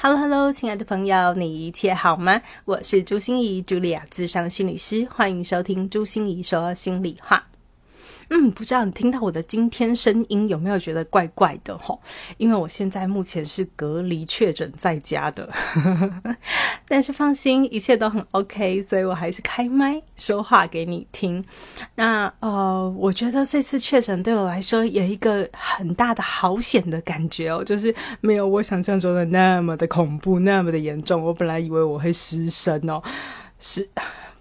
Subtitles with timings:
[0.00, 2.40] Hello，Hello，亲爱的朋友，你一切好吗？
[2.64, 7.44] 我是朱心怡，茱莉亚，智商心理师，欢迎收听朱心怡说心里话。
[8.30, 11.98] 嗯，不知道你听到我的今天声音有没有觉得怪怪的吼？
[12.36, 15.48] 因为我现在目前是隔离确诊在家的，
[16.86, 21.42] 但是放心，一切都很 OK，所以我还是开麦说话给你听。
[21.94, 31.24] 那呃，我觉得这次确诊对我来说有一个很大的好险的感觉哦，就是没有我想象中的那么的恐怖，那么的严重。
[31.24, 33.02] 我本来以为我会失声哦，
[33.58, 33.88] 失。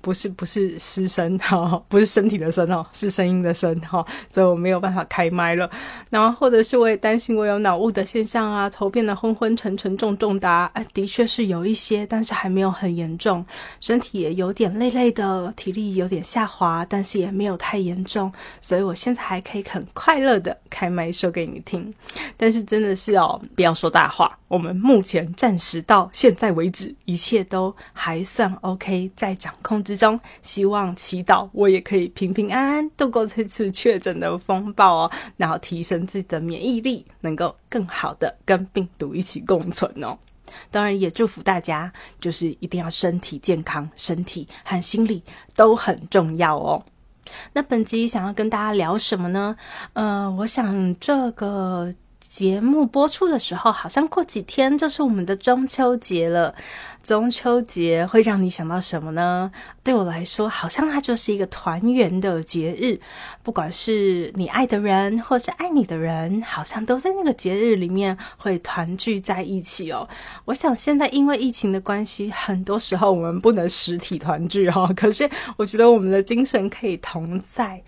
[0.08, 5.70] 不是不是失声哈，不是身体的声哦，是声音的声哈，所以我没有办法开麦了。
[6.10, 13.46] 然后或者是我也担心我有脑雾的现象啊，头变得昏昏沉沉重重的，哎，的确是有一些，但是还没有很严重，
[13.82, 21.94] 身体也有点累累的，体力有点下滑，但是也没有太严重，所以我现在还可以很快乐的开麦说给你听。
[22.38, 29.96] 但是真的是哦，不要说大话，我们目前暂时到现在为止，一切都还算 OK，在掌控之。
[29.98, 40.18] 中希望祈祷我也可以平平安安度过这次确诊的风暴哦，然后提升自己的免疫力，能够更好的跟病毒一起共存哦。
[40.71, 45.21] 当然也祝福大家，就是一定要身体健康，身体和心理
[45.55, 46.81] 都很重要哦。
[47.51, 49.57] 那本集想要跟大家聊什么呢？
[49.93, 51.93] 呃，我想这个。
[52.30, 56.54] 节目播出的时候，好像过几天就是我们的中秋节了。
[57.04, 59.50] 中秋节会让你想到什么呢？
[59.82, 63.00] 对我来说，好像它就是一个团圆的节日。
[63.44, 70.08] 不管是你爱的人，或是爱你的人，好像都在那个节日里面会团聚在一起哦。
[70.44, 74.86] 我想现在因为疫情的关系，很多时候我们不能实体团聚哈。
[74.94, 77.82] 可是我觉得我们的精神可以同在。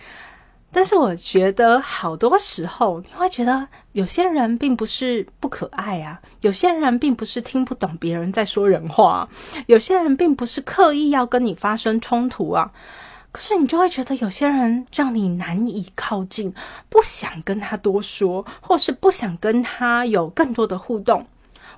[0.72, 9.28] 但是我觉得好多时候你会觉得有些人并不是不可爱啊，有些人并不是听不懂别人在说人话，
[9.66, 12.72] 有些人并不是刻意要跟你发生冲突啊。
[13.32, 16.52] 可是你就会觉得有些人让你难以靠近，
[16.90, 21.26] 不想跟他多说，或是不想跟他有更多的互动。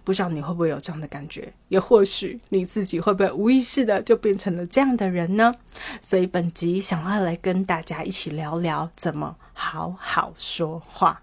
[0.03, 1.53] 不知道你会不会有这样的感觉？
[1.67, 5.53] 也或许你自己会不会无意识的就变成了这样的人呢？
[6.01, 11.21] 所以本集想要来跟大家一起聊聊怎么好好说话。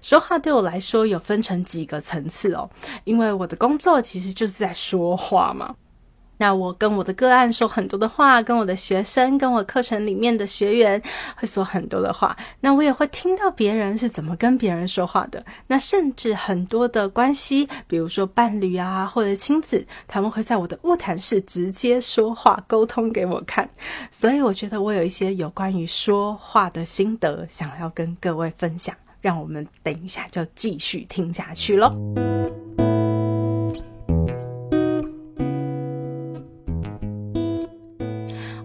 [0.00, 2.70] 说话对我来说有分成几个层次哦，
[3.04, 5.76] 因为我的工作其实就是在说话嘛。
[6.40, 11.00] 那我跟我的个案说很多的话，跟我的学生，跟我课程里面的学员
[11.36, 12.34] 会说很多的话。
[12.60, 15.44] 那我也会听到别人是怎么跟别人说话的。
[15.66, 23.68] 那甚至很多的关系，比如说伴侣啊，或者亲子，他们会在我的卧谈室直接说话沟通给我看。
[24.10, 28.96] 所以我觉得我有一些有关于说话的心得，想要跟各位分享。
[29.20, 31.94] 让我们等一下就继续听下去喽。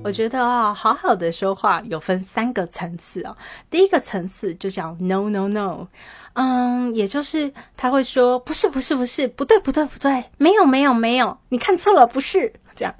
[0.05, 3.35] 我觉得啊，好好的说话有分三个层次哦。
[3.71, 5.87] 第一个层次就叫 no no no，
[6.33, 12.93] 嗯，也就是他会说不是不是不是不对不对不对，没有没有没有，你看错了不是这样。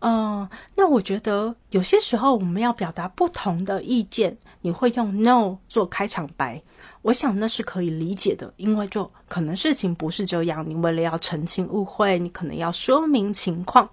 [0.00, 6.60] 嗯，那我觉得有些时候我们要表达不同的意见，你会用 no 做开场白，
[7.02, 13.88] 我想那是可以理解的，因为就可能事情不是这样，你为了要澄清误会，你可能要说明情况。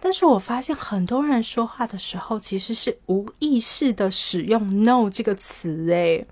[0.00, 6.26] 但是我发现很多人说话的时候，其实是无意识的使用 “no” 这个词，诶，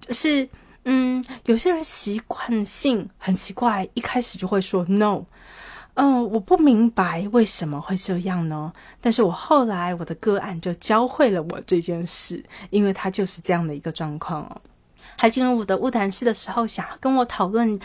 [0.00, 0.48] 就是
[0.84, 5.24] 嗯，有些人习惯性很奇怪，一开始就会说 “no”，
[5.94, 8.72] 嗯，我不明白为什么会这样呢？
[9.00, 14.60] 但是我后来我的个案就教会了我这件事，因为他就是这样的一个状况哦。
[15.16, 17.78] 还进入我的物谈室的时候，想要跟我讨论。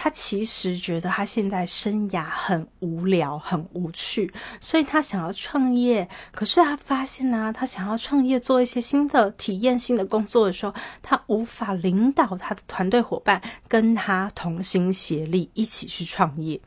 [0.00, 6.08] 他其实觉得他现在生涯很无聊、很无趣，所以他想要创业。
[6.30, 10.72] 可是他发现呢，他想要创业做一些新的体验、新的工作的时候，
[11.02, 16.60] 他无法领导他的团队伙伴跟他同心协力一起去创业，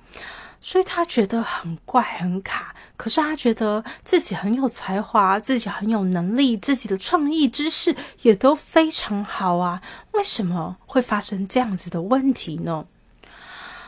[0.59, 2.75] 所以他觉得很怪、很卡。
[3.01, 9.81] 可是他觉得自己很有才华，自己很有能力，自己的创意知识也都非常好啊，
[10.11, 12.85] 为什么会发生这样子的问题呢？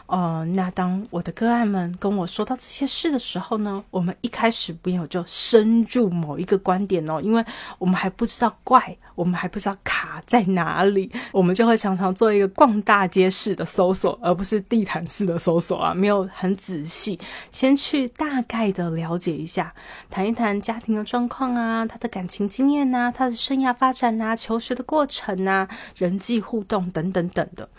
[0.08, 7.46] 哦，那当我的个案们跟我说到这些事的时候呢，我们一开始没有就深入某一个观点哦，因为
[7.78, 17.20] 我们还不知道怪，我们还不知道卡在哪里，我们就会常常做一个逛大街式的搜索，而不是地毯式的搜索啊，没有很仔细，
[17.52, 19.74] 先去大概的了解一下，
[20.10, 27.70] 谈一谈家庭的状况啊，他的感情经验呐，他的生涯发展呐，求学的过程呐，人际互动等等等的。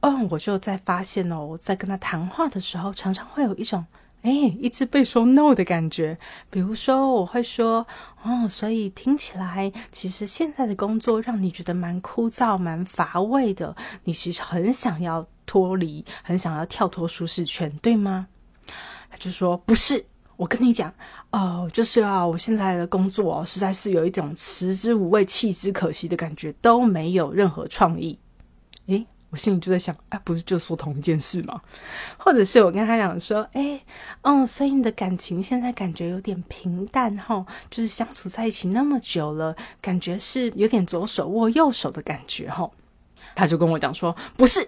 [0.00, 3.84] 嗯，我就在发现哦，在跟他谈话的时候，常常会有一种
[4.26, 6.18] 哎，一直被说 no 的感觉。
[6.50, 7.86] 比如说，我会说
[8.24, 13.76] 哦，所以听起来，其实现在的工作让你觉得蛮枯燥、蛮乏味的。
[14.02, 18.26] 你其实很想要脱离，很想要跳脱舒适圈，对吗？
[19.08, 20.04] 他就说不是，
[20.36, 20.92] 我跟你讲
[21.30, 28.18] 哦，就是啊，我现在的工作哦实在是有一种食之无味、弃之可惜的感觉，都没有任何创意。
[28.86, 29.06] 诶。
[29.36, 31.60] 我心里就在想，哎，不是就说同一件事吗？
[32.16, 33.78] 或者是我跟他讲说，哎，
[34.22, 42.70] 哦，所以你的感情现在感觉有点平淡哈，就是相处在一起那么久了，感觉是有点左手握右手的感觉哈。
[43.34, 44.66] 他就跟我讲说，不是，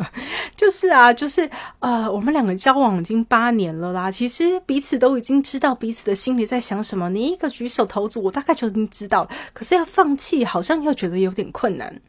[0.56, 1.50] 就是啊，就是
[1.80, 7.10] 呃，我们两个交往已经八年了啦，其实彼此都已经知道彼此的心里在想什么。
[7.10, 12.00] 你一个举手投足，我大概就已经知道，可是要放弃，好像又觉得有点困难。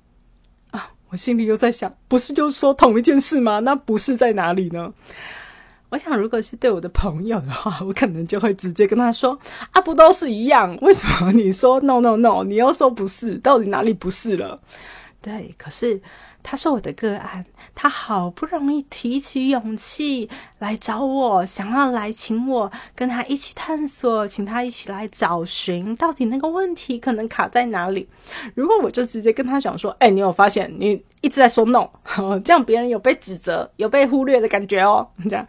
[1.10, 3.60] 我心里又在想，不是就说同一件事吗？
[3.60, 4.94] 那不是在哪里呢？
[5.90, 9.38] 我想，如果是对我的朋友的话，我可能就会直接跟他说
[9.72, 10.78] ：“啊，不都是一样？
[10.82, 13.36] 为什么你说 no no no，你又说不是？
[13.40, 14.62] 到底哪里不是了？”
[15.22, 16.02] 对，可是。
[16.42, 17.46] 他是我的个案，
[17.76, 28.08] 他好不容易提起勇气来找我，想要来请我跟他一起探索，请他一起来找寻到底那个问题可能卡在哪里。
[28.56, 31.90] 如果我就直接跟他讲说：“哎，你有发现你一直在说 no，
[32.44, 35.46] 这样别人有被指责、有被忽略的感觉哦。”这样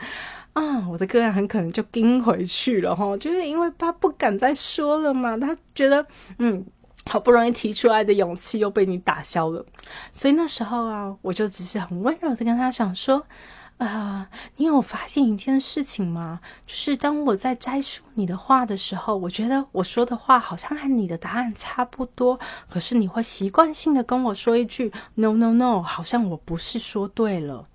[0.52, 6.04] 啊，我的个案很可能就跟回去了哈，就是因为他不敢再说了嘛，他觉得
[6.38, 6.66] 嗯。
[7.06, 9.64] 好不容易提出来的勇气又被你打消了，
[10.12, 13.26] 所以那时候啊，我就只是很温柔的跟他讲说
[13.78, 16.40] ：“啊，你有发现一件事情吗？
[16.66, 22.38] 就是当我在摘述你的话的时候，我觉得我说的话好像和你的答案差不多，
[22.68, 27.66] 可是你会习惯性的跟我说一句 ‘no no no’，好像我不是说对了。”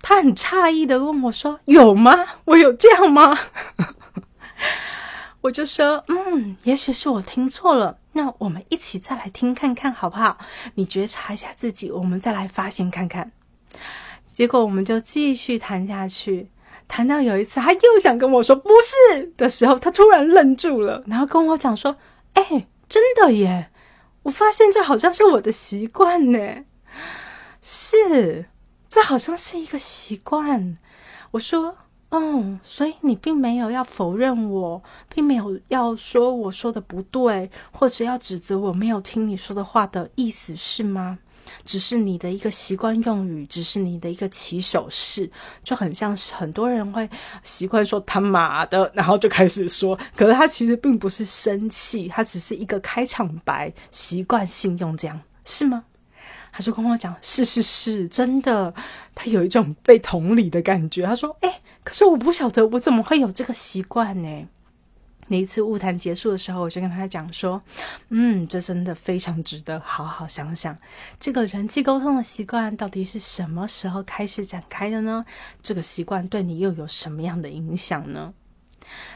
[0.00, 2.14] 他很诧异的问我说：“有吗？
[2.44, 3.36] 我有这样吗？”
[5.42, 7.98] 我就说，嗯，也许是我听错了。
[8.14, 10.38] 那我们一起再来听看看，好不好？
[10.74, 13.32] 你觉察一下自己，我们再来发现看看。
[14.32, 16.48] 结果我们就继续谈下去，
[16.88, 21.96] 谈到有一次他又想跟我说不是的时候，他突然愣住了，然后跟我讲说
[22.34, 23.70] ：“哎，真的耶！
[24.22, 26.64] 我发现这好像是我的习惯呢。
[27.60, 28.46] 是，
[28.88, 30.78] 这好像是一个习惯。”
[31.32, 31.76] 我说。
[32.16, 34.80] 嗯，所以你并没有要否认我，
[35.12, 41.18] 并没有要说我说的不对，或者要指责我没有听你说的话的意思是吗？
[41.64, 45.28] 只是你的一个习惯用语，只是你的一个起手式，
[45.64, 47.10] 就很像是很多人会
[47.42, 55.82] 习惯说他妈的，然后就开始说，可是他其实并不是生气，他只是一个开场白，习惯性用这样，是吗？
[56.56, 58.72] 他就跟我讲，是是是，真的，
[59.12, 61.04] 他有一种被同理的感觉。
[61.04, 61.60] 他说，哎。
[61.82, 64.48] 可是我不晓得我怎么会有这个习惯呢？
[65.26, 67.60] 那一次物谈结束的时候，我就跟他讲说
[68.08, 70.74] ：“嗯，这真的非常值得好好想想，
[71.20, 75.26] 这个人际沟通的习惯到底是什么时候开始展开的呢？
[75.62, 78.32] 这个习惯对你又有什么样的影响呢？”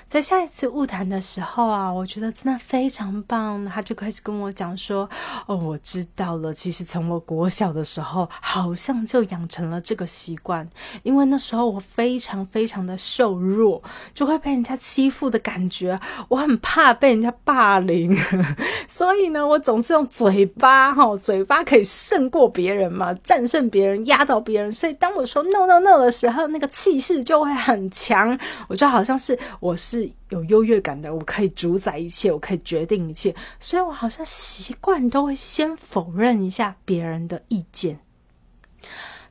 [0.08, 3.62] 在下一次误谈的时候啊，我觉得真的非常棒。
[3.66, 5.06] 他就开始跟我讲说
[5.44, 6.54] ：“哦，我知道了。
[6.54, 10.66] 其实从我国小的时候，好像就养成了这个习惯。
[11.02, 13.82] 因为那时候我非常非常的瘦弱，
[14.14, 16.00] 就会被人家欺负的感觉。
[16.28, 18.16] 我很怕被人家霸凌，
[18.88, 24.72] 所以呢，我总是用嘴巴哈，嘴巴可以胜过别人嘛，战胜别人，压倒别人。
[24.72, 28.38] 所以当我说 no no no 的时候，那个气势就会很强。
[28.68, 29.97] 我就好像是我是。
[29.98, 38.00] 是有优越感的，我可以主宰一切，我可以决定一切，所以我好像习惯都会先否认一下别人的意见。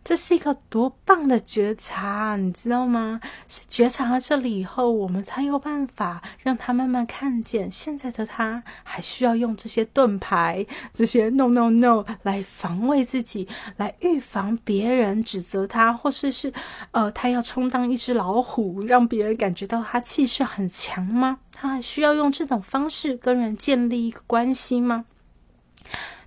[0.07, 3.19] 这是一个多棒的觉察，你知道吗？
[3.49, 16.53] 是觉察了这里以后，我们才有办法让他慢慢看见，现在的他还需要用这些盾牌、这些 no no no 来防卫自己，来预防别人指责他，或是是
[16.91, 21.39] 呃，他要充当一只老虎，让别人感觉到他气势很强吗？
[21.51, 25.03] 他还需要用这种方式跟人建立一个关系吗？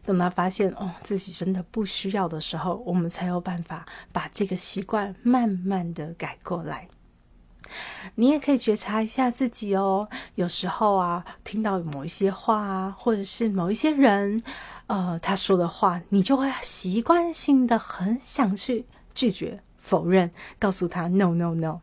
[0.05, 6.89] 等他发现哦自己真的不需要的时候，我们才有办法把这个习惯慢慢的改过来。
[8.17, 14.43] 你也可以觉察一下自己哦，有时候啊，听到某一些话啊，或者是某一些人，
[14.89, 21.81] 呃，他说的话，你就会习惯性的很想去拒绝、否认，告诉他 “no no no”。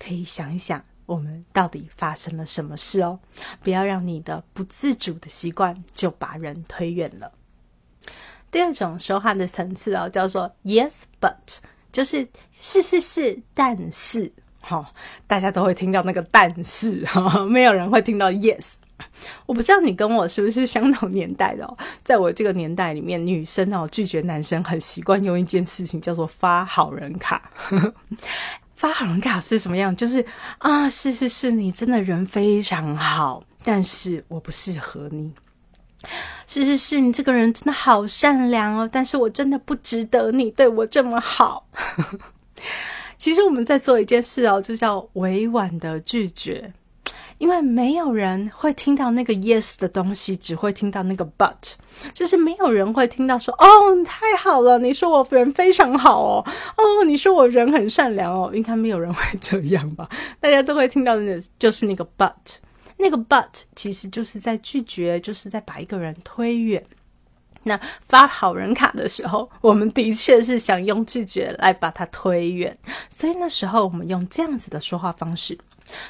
[0.00, 3.18] 可以想一想，我们到底发生了什么事哦？
[3.62, 7.32] 不要让你的不自主的习惯就把人推远了。
[8.50, 11.58] 第二种说话的层次哦，叫做 “yes but”，
[11.92, 14.32] 就是是是是，但是。
[14.60, 14.92] 好，
[15.26, 18.74] 大家都会听到那个但是哈，没有人会听到 yes。
[19.44, 21.76] 我不知道你跟我是不是相同年代的。
[22.02, 27.50] 在我这个年代里面，女生哦拒绝男生很习惯用一件事情叫做发好人卡。
[28.84, 29.96] 发好人卡是什么样？
[29.96, 30.22] 就是
[30.58, 35.32] 啊，是是是，你真的人非常好，但是我不适合你。
[36.46, 41.66] 是是是，你这个人真的好善良哦，但是我真的不值得你对我这么好。
[43.16, 46.70] 其实我们在做一件事哦，就叫委婉的拒绝，
[47.44, 51.74] 因为没有人会听到那个 yes 的东西，只会听到那个 but，
[52.14, 53.66] 就是没有人会听到说哦，
[54.02, 56.44] 太好了，你说我人非常好哦，
[56.78, 60.08] 哦，你说我人很善良哦，应该没有人会这样吧？
[60.40, 62.32] 大家都会听到的，就是那个 but，
[62.96, 63.44] 那个 but
[63.76, 66.82] 其实就是在拒绝，就是在把一个人推远。
[67.64, 72.74] 那发好人卡的时候，我们的确是想用拒绝来把它推远，
[73.10, 75.58] 所以那时候我们用这样子的说话方式。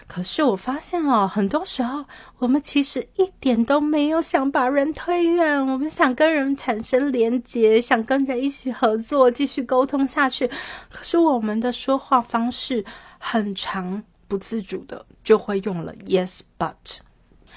[0.07, 2.05] 可是我发现哦，很多时候
[2.39, 10.49] 我们其实一点都没有想把人推远，我们想跟人产生连结，想跟人一起合作，继续沟通下去。
[10.91, 12.85] 可是我们的说话方式
[13.19, 16.99] 很长，不自主的就会用了 yes but。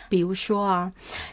[0.09, 0.91] 比如说啊，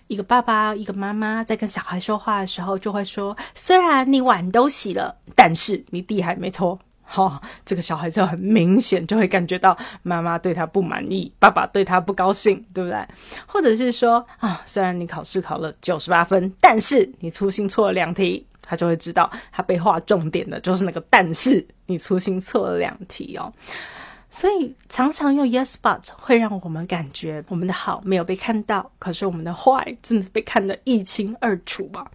[0.08, 13.06] 一个爸爸、一个妈妈在跟小孩说话的时候，就会说：“虽然你碗都洗了，但是你地还没拖。”哈，这个小孩就很明显就会感觉到妈妈对他不满意，爸爸对他不高兴，对不对？
[13.46, 23.52] 或者是说啊，虽然你考试考了九十八分，但是你粗心错了两题，他就会知道他被划重点的就是那个“但是”，你粗心错了两题哦。
[24.30, 32.10] 所以常常用 yes but 会让我们感觉我们的好没有被看到，可是我们的坏真的被看得一清二楚吧？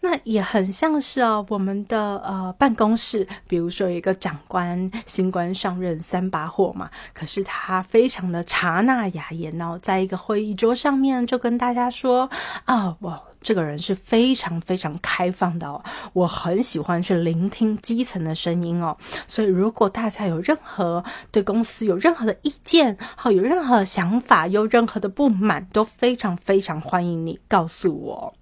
[0.00, 12.30] 那也很像是哦，我们的呃办公室，比如说一个长官新官上任三把火嘛，可是他非常的察纳雅言哦，在一个会议桌上面就跟大家说
[12.64, 13.22] 啊，我。
[13.40, 15.80] 这个人是非常非常开放的哦，
[16.12, 18.96] 我很喜欢去聆听基层的声音哦。
[19.28, 28.34] 所以，如果大家有任何对公司有任何的意见，好有任何想法，有任何的不满，都非常非常欢迎你告诉我。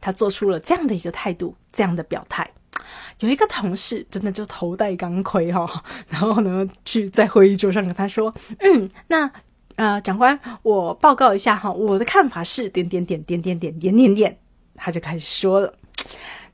[0.00, 2.50] 他做出了这样的一个态度，这样的表态。
[3.20, 9.30] 有一个同事真的就头戴钢盔哈，然后呢，去在会议桌上跟他说：“嗯，那。”
[9.78, 14.38] 呃，长官，我报告一下哈，我的看法是点点点点点点点点点，
[14.74, 15.72] 他就开始说了。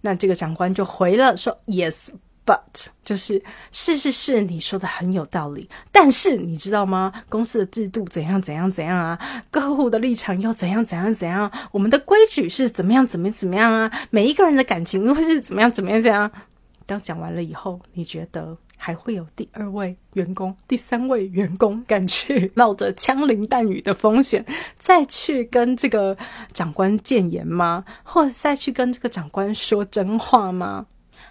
[0.02, 2.10] 那这个长官就回了说：“Yes,
[2.44, 5.68] but 就是是是是，你说的很有道理。
[5.90, 7.12] 但是你知道吗？
[7.28, 9.18] 公司的制度怎样怎样怎样啊？
[9.50, 11.50] 客户的立场又怎样怎样怎样？
[11.72, 13.90] 我们的规矩是怎么样怎么样怎么样啊？
[14.10, 16.30] 每一个人的感情又会是怎么样怎么样怎样？
[16.86, 24.44] 当讲完了以后，你觉得？”还会有第二位员工、第三位员工敢去冒着枪林弹雨的风险
[24.78, 26.14] 再去跟这个
[26.52, 27.82] 长官谏言吗？
[28.02, 30.84] 或者再去跟这个长官说真话吗？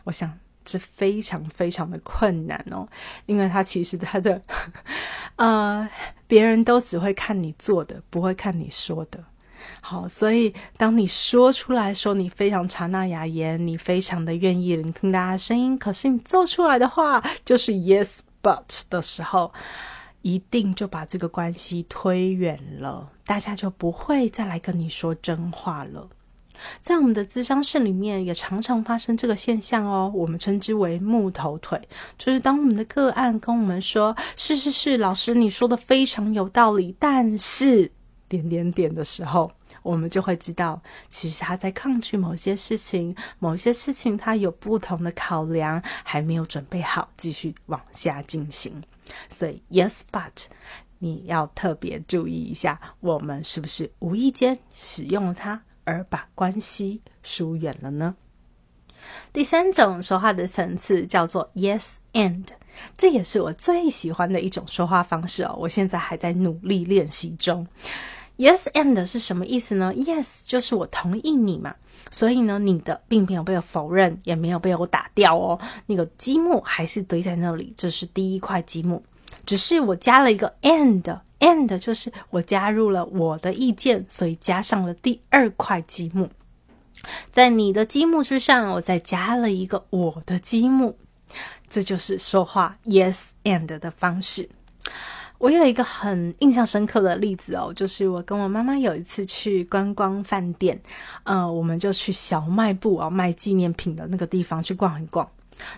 [0.06, 2.88] 我想这非常非常的困难哦，
[3.26, 4.42] 因为他其实他的
[5.36, 5.88] 呃，
[6.28, 9.24] 别人都只会看你做的，不会看你说的。
[9.80, 19.54] 好，所以当你说出来说你非常察纳雅言，你非常的愿意聆听大家声音，可是你做出来的话就是 yes but 的时候，
[20.22, 26.10] 一定就把这个关系推远了，大家就不会再来跟你说真话了。
[26.82, 31.82] 在我们的咨商室里面，也常常发生这个现象哦，我们称之为木头腿，
[32.18, 37.92] 就是当我们的个案跟我们说是是是，老师你说的非常有道理，但是
[38.28, 39.52] 点点点的时候。
[39.82, 48.82] 我们就会知道，其实他在抗拒某些事情，某些事情他有不同的考量，还没有准备好继续往下进行。
[49.28, 50.46] 所以，yes but，
[51.00, 58.16] 你要特别注意一下，我们是不是无意间使用了它，而把关系疏远了呢？
[59.32, 62.46] 第三种说话的层次叫做 yes and，
[62.98, 65.56] 这也是我最喜欢的一种说话方式哦。
[65.60, 67.68] 我现在还在努力练习中。
[68.38, 71.76] Yes and 是什么意思呢？Yes 就是我同意你嘛，
[72.10, 79.04] 所以呢，你的并没有被我否认，也没有被我打掉哦，那个积木还是堆在那里，这是第一块积木，
[79.46, 86.30] 只是我加了一个 “and” And 就是我加入了我的意见，所以加上了第二块积木，
[87.30, 90.96] 在你的积木之上，我再加了一个我的积木，
[91.68, 94.48] 这就是说话 Yes and 的方式。
[95.38, 100.82] 我有一个很印象深刻的例子哦，就是我跟我妈妈有一次去观光饭店，
[101.26, 105.30] 呃，我们就去小卖部啊卖纪念品的那个地方去逛一逛。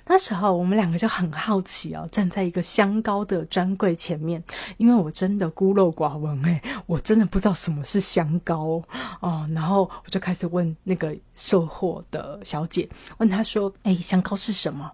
[0.07, 4.43] 那时候我们两个就很好奇哦，站在一个香膏的专柜前面，
[4.77, 8.83] 因为我真的孤陋寡闻诶，我真的不知道什么是香膏
[9.19, 9.47] 哦。
[9.53, 14.91] 然后我就开始问那个售货的小姐，问她说：“哎，香膏是什么？”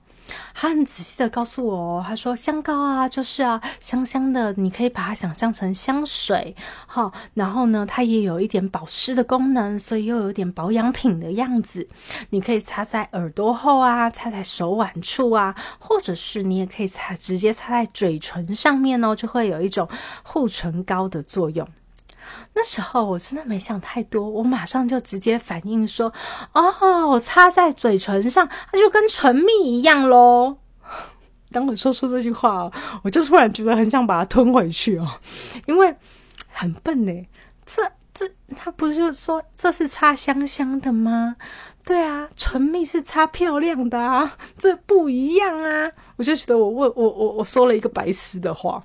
[0.54, 6.56] 他很仔细的告诉我，他说香膏啊，就是啊，香香的，你可以把它想象成香水，
[6.88, 11.88] 好，然后呢，它也有一点保湿的功能，所以又有点保养品的样子。
[12.30, 19.88] 你可以擦在耳朵后啊，擦在手腕处啊，或者是你也可以擦直接擦在嘴唇上面哦，就会有一种
[20.24, 21.68] 护唇膏的作用。
[22.54, 26.12] 那时候我真的没想太多，我马上就直接反应说
[26.54, 30.58] ：“哦，我擦在嘴唇上，它就跟唇蜜一样喽。
[31.52, 32.72] ”当我说出这句话，
[33.04, 35.08] 我就突然觉得很想把它吞回去哦，
[35.66, 35.96] 因为
[36.48, 37.28] 很笨呢。
[37.66, 37.82] 这
[38.14, 41.36] 这，他不是说这是擦香香的吗？
[41.84, 45.90] 对啊，唇蜜是擦漂亮的啊，这不一样啊！
[46.16, 48.84] 我就觉得我问我我我说了一个白痴的话。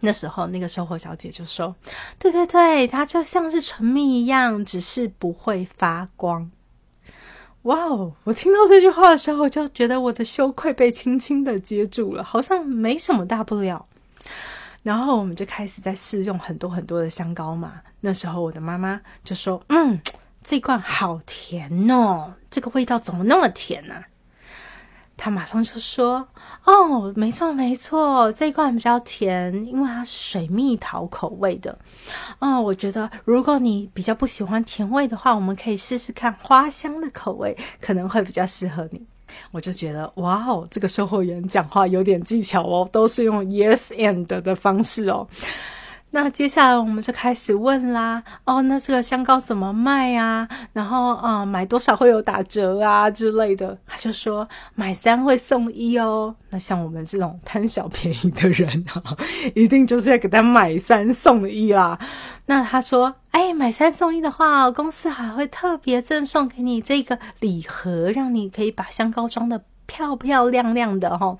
[0.00, 1.74] 那时候，那个售货小姐就说
[2.18, 6.50] ：“对对对，它就像是唇蜜一样，只是不会发光。”
[7.62, 8.12] 哇哦！
[8.24, 13.86] 我听到这句话的时候，我就觉得我的羞愧被轻轻的接住了，好像没什么大不了。
[14.84, 17.74] 然后我们就开始在试用很多很多的香膏嘛。
[18.00, 20.00] 那时候我的妈妈就说：“嗯，
[20.44, 24.04] 这罐好甜哦，这个味道怎么那么甜呢？”
[25.18, 26.26] 他马上就说
[26.64, 31.76] ：“哦，没错没错，这一罐比较甜，因为它是水蜜桃口味的。
[32.38, 39.04] 哦，我觉得如果你比较不喜欢甜味的话，我们可以试试看花香的口味，可能会比较适合你。”
[39.50, 45.28] 我就觉得，哇哦，这个售货员讲话有点技巧哦，都是用 yes and 的方式哦。
[46.10, 50.48] 那接下来我们就开始问啦，哦，那这个香膏怎么卖啊？
[50.72, 53.76] 然后啊，买多少会有打折啊之类的？
[53.86, 56.34] 他就说买三会送一哦。
[56.48, 59.16] 那像我们这种贪小便宜的人啊，
[59.54, 61.98] 一定就是要给他买三送一啦。
[62.46, 71.36] 那他说，哎，买三送一的话，公司还会特别赠送给你这个礼盒，让你可以把香膏装的漂漂亮亮的哈。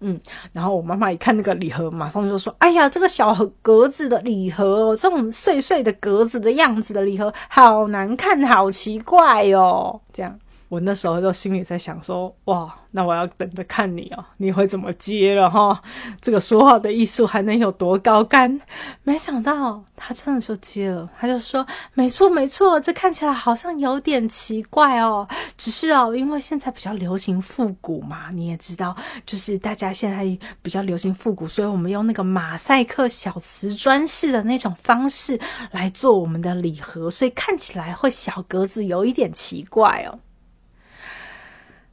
[0.00, 0.20] 嗯，
[0.52, 10.38] 然后我妈妈一看那个礼盒，马上就说：“哎呀，这个小盒格子的礼盒，这种碎碎的格子的样子的礼盒，好难看，好奇怪哦。”这样。
[10.76, 15.82] 我那时候就心里在想说，哇，那我要等着看你哦，你会怎么接了哈？
[16.20, 18.60] 这个说话的艺术还能有多高干？
[19.02, 30.24] 没想到他真的就接了，他就说，没错没错，这看起来好像有点奇怪哦，只是哦，因为现在比较流行复古嘛，你也知道，就是大家现在
[30.60, 40.18] 比较流行复古，所以我们用那个马赛克小瓷砖式的那种方式来做我们的礼盒，所以看起来会小格子有一点奇怪哦。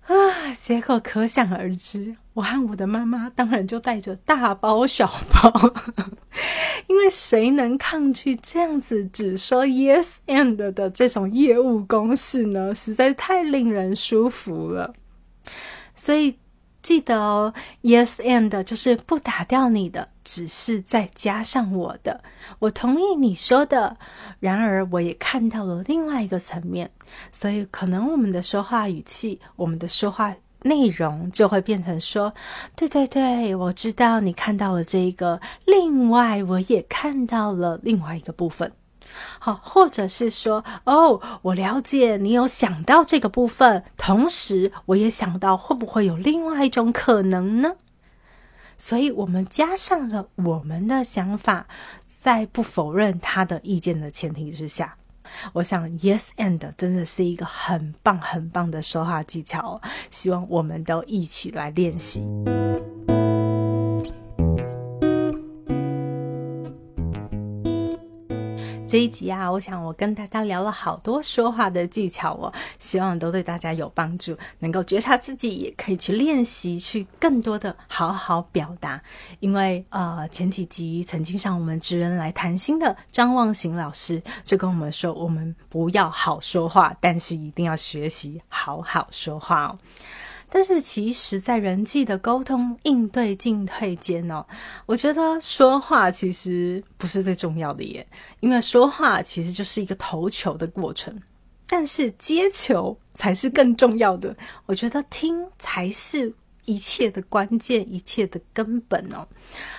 [0.07, 0.53] 啊！
[0.59, 5.73] 结果可想而知，我和我的妈妈当然就带着大包小包，
[6.87, 12.73] 因为谁能抗拒这样子只说 yes and 的这种业务公式呢？
[12.75, 14.93] 实在太令人舒服了，
[15.95, 16.35] 所以。
[16.83, 22.23] 记得哦，yes and 就是不打掉你的，只是再加上我的。
[22.59, 23.97] 我同意你说的，
[24.39, 26.91] 然而我也看到了另外一个层面，
[27.31, 32.33] 所以可能我们的说话语气，我们的说话内容就会变成说：
[32.75, 38.71] 对对对，我知道你看到了这个，另外我也看到了另外一个部分。
[39.37, 47.75] 好，或者是说，哦，我了解你有想到这个部分，同时我也想到会不会有另外一种可能呢？
[48.85, 51.67] 所以，我们加上了我们的想法，
[52.05, 54.97] 在不否认他的意见的前提之下，
[55.53, 62.27] 我想，yes and 真的是一个很棒很棒的说话技巧，希望我们都一起来练习。
[68.93, 79.01] 这一集啊，我想我跟大家聊了好多说话的技巧哦，希望都对大家有帮助，能够觉察自己，也可以去练习，去更多的好好表达。
[79.39, 89.79] 因为呃，前几集曾经上我们职人来谈心的张望行老师就跟我们说，我们不要好说话，但是一定要学习好好说话哦。
[90.55, 94.45] 但是其实，在人际的沟通、应对、进退间哦，
[94.85, 98.05] 我觉得说话其实不是最重要的耶，
[98.39, 101.19] 因为说话其实就是一个投球的过程，
[101.67, 104.37] 但是接球才是更重要的。
[104.67, 106.31] 我觉得听才是。
[106.65, 109.27] 一切的关键，一切的根本哦，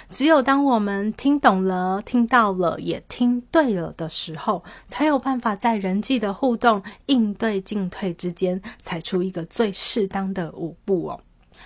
[0.08, 11.20] 只有当我们听懂了、听到了、也听对了的时候，才有办法在人际的互动、应对进退之间，踩出一个最适当的舞步哦。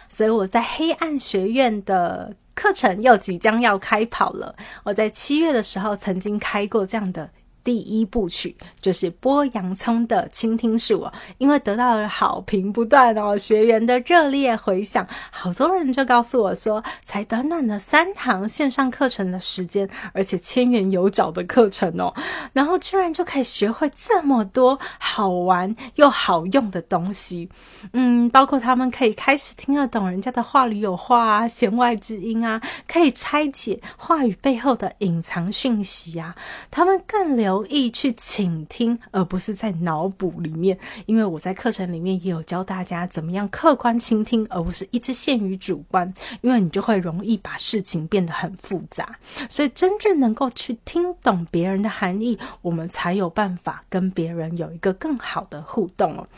[0.08, 4.54] 所以我在黑暗学院的课程又即将要开跑了。
[4.84, 7.28] 我在七月的时候曾经开过这样的。
[7.68, 22.14] 第一部曲就是剥洋葱的倾听术哦，因为得到了好评不断哦，学员的热烈回响，好多人就告诉我说，才短短的三堂线上课程的时间，而且千元有找的课程哦，
[22.54, 27.50] 然后居然就可以学会这么多好玩又好用的东西，
[27.92, 32.58] 嗯，包括他们可以开始听得懂人家的话里有话啊，弦外之音啊，
[32.90, 36.34] 可以拆解话语背后的隐藏讯息啊，
[36.70, 37.57] 他们更留。
[37.58, 40.78] 留意去倾听，而不是在脑补里面。
[41.06, 46.12] 因为我在课程里面也有教大家怎么样客观倾听，而不是一直限于主观。
[46.40, 49.18] 因为你就会容易把事情变得很复杂。
[49.50, 56.28] 所以真正能够去听懂别人的含义，我们才有办法跟别人有一个更好的互动哦。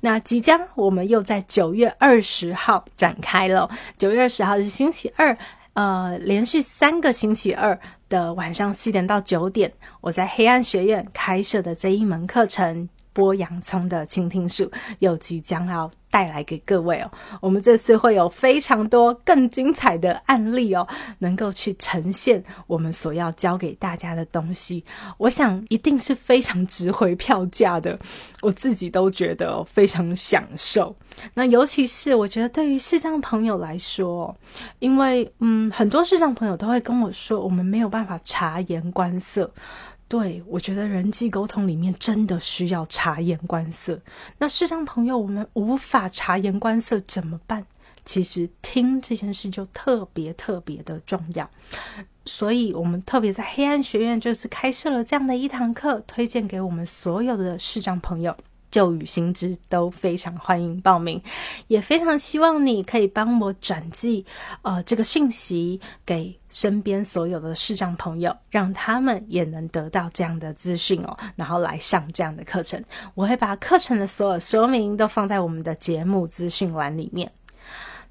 [0.00, 3.68] 那即将我们又在九月二十号展开了。
[3.98, 5.36] 九月二十号是星期二，
[5.80, 7.80] 呃，连续三个星期二。
[8.10, 15.90] 的晚上七点到九点，我在黑暗学院开设的这一门课程——剥洋葱的倾听术，又即将要。
[16.10, 20.86] 带来给各位哦，我们这次会有非常多更精彩的案例哦，
[21.18, 24.84] 能够去呈现我们所要教给大家的东西。
[25.18, 27.98] 我想一定是非常值回票价的，
[28.42, 30.94] 我自己都觉得非常享受。
[31.34, 34.34] 那尤其是我觉得对于视障朋友来说，
[34.78, 39.50] 因为嗯，很多视障朋友都会跟我说，我们没有办法察言观色。
[40.10, 44.00] 对，我觉得人际沟通里面真的需要察言观色。
[44.38, 47.64] 那视障朋友，我们无法察言观色怎么办？
[48.04, 51.48] 其实听这件事就特别特别的重要，
[52.24, 58.36] 所以我们特别在黑暗学院这次开设了这样的一堂课，推荐给我们所有的视障朋友。
[58.70, 61.22] 旧与新知都非常欢迎报名，
[61.68, 64.24] 也非常希望你可以帮我转寄
[64.62, 72.82] 呃这个讯息给身边所有的视障朋友，让他们也能得到这样的资讯哦，然后来上这样的课程。
[73.14, 77.30] 我会把课程的所有说明都放在我们的节目资讯栏里面。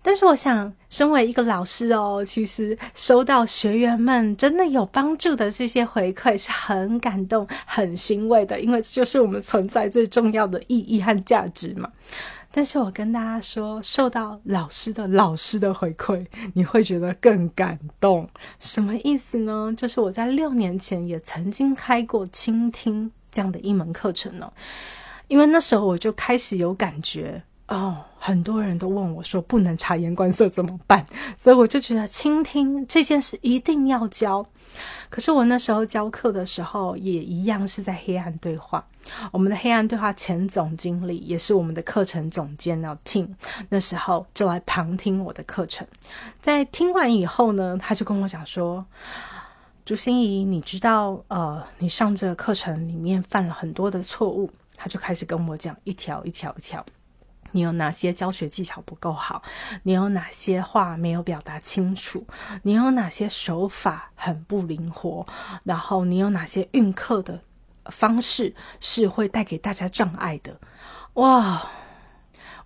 [0.02, 11.92] 但是我想，身为一个老师哦，其实收到学员们真的有帮助的这些回馈，是很感动、很欣慰的，因为这就是我们存在最重要的意义和价值嘛。
[12.52, 18.28] 但是我跟大家说，受到老师的老师的回馈，你会觉得更感动。
[18.60, 19.72] 什么意思呢？
[19.78, 24.52] 就是我在六年前也曾经开过倾听这样的一门课程呢，
[25.28, 27.44] 因为那时候我就开始有感觉。
[27.68, 31.06] 哦，很多人都问我说不能察言观色怎么办？
[31.38, 34.46] 所以我就觉得倾听这件事一定要教。
[35.10, 38.86] 可是我那时候教课的时候也一样是在黑暗对话。
[39.32, 43.30] 我们的黑暗对话前总经理也是我们的课程总监呢，Tim。
[43.70, 45.88] 那时候就来旁听我的课程，
[46.42, 48.86] 在听完以后呢，他就跟我讲说
[49.84, 56.86] ：“朱心怡，你知道呃，你上这个课程里面犯了很多的错误。”他就开始跟我讲一条一条一条。
[57.52, 59.42] 你有哪些教学技巧不够好？
[59.84, 62.26] 你有哪些话没有表达清楚？
[62.64, 65.26] 你有哪些手法很不灵活？
[65.64, 67.42] 然后你有哪些运课的
[67.86, 70.60] 方式是会带给大家障碍的？
[71.14, 71.70] 哇！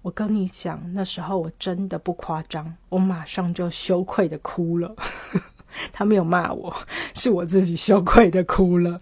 [0.01, 4.93] 我跟你讲，那时候我真的不夸张，我马上就羞愧的哭了。
[5.93, 6.75] 他没有骂我，
[7.15, 8.99] 是我自己羞愧的哭了。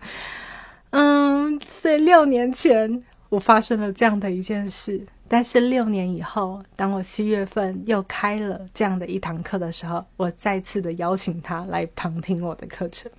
[0.91, 5.08] 嗯，所以六年前我发生了这样的一件事。
[5.34, 13.10] 但是六年以后，当我七月份又开了这样的一堂课的时候，我再次的邀请他来旁听我的课程。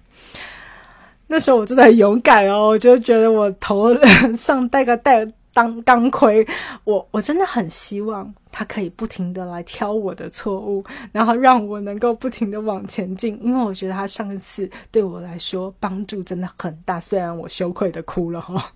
[1.26, 3.88] 那时候我真的很勇敢哦，我就觉得我头
[4.36, 6.46] 上戴个戴当钢盔，
[6.84, 13.40] 我我真的很希望他可以不停的来挑我的错误，然后让我能够不停的往前进。
[13.42, 18.70] 因为我觉得他上一次对我来说帮助真的很大，虽然我羞愧的哭了哈。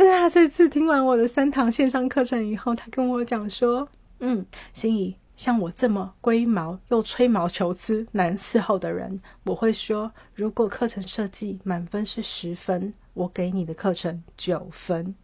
[0.00, 3.86] 但是他这次听完我的三堂线上课程以后，他跟我讲说
[4.20, 15.14] ：“嗯，心怡，像我这么龟毛又吹毛求疵、难伺候的人，我会说，如果课程设计满分是十分，我给你的课程九分。”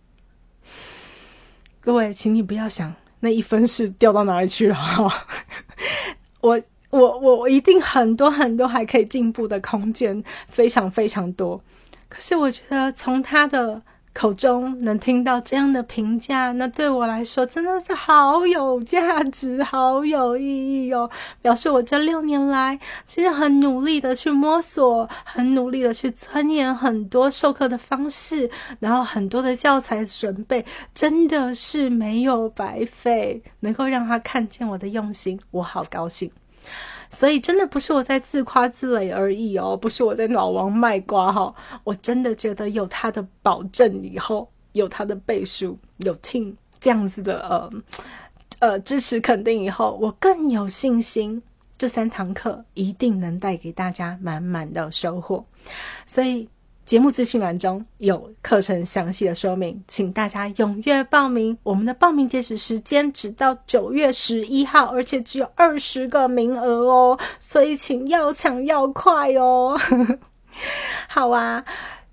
[1.81, 4.77] 各位，请你不要想那一分是掉到哪里去了！
[6.43, 6.61] 我
[6.91, 11.63] 我我我一定很多很多还可以进步的空间，非常非常多。
[12.11, 13.81] 可是我觉得从他的。
[14.17, 21.11] 口中能听到这样的评价，那对我来说真的是好有价值、好有意义哦！
[21.43, 28.51] 表示我这六年来其实很努力的去摸索，很努力的去钻研很多授课的方式，
[28.81, 33.43] 然后很多的教材准备，真的是没有白费。
[33.61, 36.31] 能够让他看见我的用心，我好高兴。
[37.11, 47.71] 所以真的不是我在自夸自擂而已哦，不是我在老王卖瓜哈，我真的觉得有他的保证以后，有他的背书，有听这样子的呃
[48.59, 51.43] 呃支持肯定以后，我更有信心，
[51.79, 55.45] 这三堂课一定能带给大家满满的收获，
[56.07, 56.49] 所以。
[56.87, 61.59] 节目资讯栏中有课程详细的说明，请大家踊跃报名。
[61.65, 69.77] 我们的报名截止时间只到九月十一号，而且只有二十个名额哦，所以请要抢要快哦。
[71.11, 71.65] 好啊，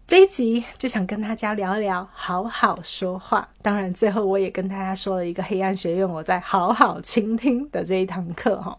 [0.08, 3.48] 这一集就想跟大家聊聊好好说话。
[3.62, 8.76] 当然，最后我也跟大家说了一个黑暗学院我在好好倾听的这一堂课哈。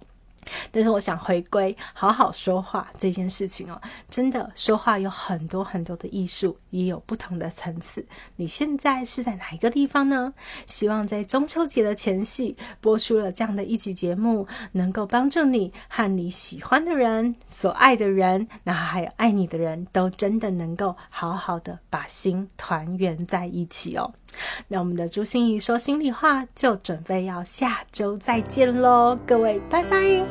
[0.71, 8.05] 但是我想回归好好说话这件事情哦，真的说话有很多很多的艺术，也有不同的层次。
[8.37, 10.33] 你现在是在哪一个地方呢？
[10.67, 24.13] 希望在中秋节的前夕播出了这样的一集节目，能够帮助你和你喜欢的人、所爱的人，然后还有爱你的人都真的能够好好的把心团圆在一起哦。
[24.69, 30.25] 那我们的朱心怡说心里话，就准备要下周再见喽，各位，拜拜。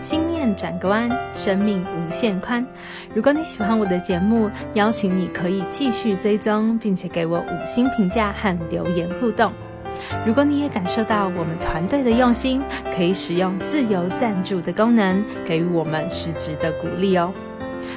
[0.00, 2.66] 心念转个弯，生命无限宽。
[3.14, 9.52] 如果你喜欢我的节目，邀请你可以继续追踪，并且给我五星评价和留言互动。
[10.26, 12.60] 如果你也感受到我们团队的用心，
[12.96, 17.32] 可以使用自由赞助的功能，给予我们实质的鼓励哦。